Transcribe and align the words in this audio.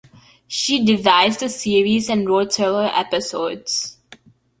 She 0.47 0.83
devised 0.83 1.41
the 1.41 1.47
series 1.49 2.09
and 2.09 2.27
wrote 2.27 2.53
several 2.53 2.87
episodes. 2.89 3.97